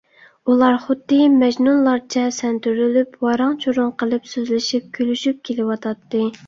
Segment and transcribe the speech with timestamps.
[0.51, 6.31] ئۇلار خۇددى مەجنۇنلارچە سەنتۈرۈلۈپ، ۋاراڭ- چۇرۇڭ قىلىپ سۆزلىشىپ- كۈلۈشۈپ كېلىۋاتاتتى.